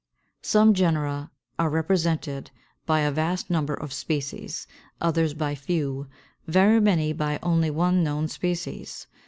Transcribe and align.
Some 0.41 0.73
genera 0.73 1.29
are 1.59 1.69
represented 1.69 2.49
by 2.87 3.01
a 3.01 3.11
vast 3.11 3.51
number 3.51 3.75
of 3.75 3.93
species, 3.93 4.65
others 4.99 5.35
by 5.35 5.53
few, 5.53 6.07
very 6.47 6.79
many 6.81 7.13
by 7.13 7.37
only 7.43 7.69
one 7.69 8.03
known 8.03 8.27
species. 8.27 9.05